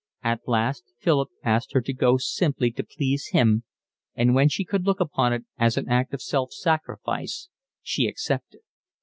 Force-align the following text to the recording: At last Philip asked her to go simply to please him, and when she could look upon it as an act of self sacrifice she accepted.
At 0.23 0.47
last 0.47 0.83
Philip 0.97 1.29
asked 1.43 1.73
her 1.73 1.81
to 1.81 1.93
go 1.93 2.17
simply 2.17 2.71
to 2.71 2.83
please 2.83 3.27
him, 3.33 3.65
and 4.15 4.33
when 4.33 4.49
she 4.49 4.65
could 4.65 4.83
look 4.83 4.99
upon 4.99 5.31
it 5.31 5.45
as 5.59 5.77
an 5.77 5.87
act 5.89 6.11
of 6.15 6.23
self 6.23 6.53
sacrifice 6.53 7.49
she 7.83 8.07
accepted. 8.07 8.61